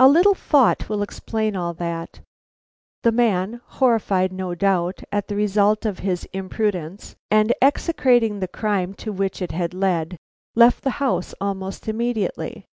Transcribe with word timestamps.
A 0.00 0.08
little 0.08 0.34
thought 0.34 0.88
will 0.88 1.00
explain 1.00 1.54
all 1.54 1.72
that. 1.74 2.22
The 3.04 3.12
man, 3.12 3.60
horrified, 3.64 4.32
no 4.32 4.52
doubt, 4.52 5.04
at 5.12 5.28
the 5.28 5.36
result 5.36 5.86
of 5.86 6.00
his 6.00 6.24
imprudence, 6.32 7.14
and 7.30 7.52
execrating 7.62 8.40
the 8.40 8.48
crime 8.48 8.94
to 8.94 9.12
which 9.12 9.40
it 9.40 9.52
had 9.52 9.72
led, 9.72 10.16
left 10.56 10.82
the 10.82 10.90
house 10.98 11.34
almost 11.40 11.86
immediately. 11.86 12.64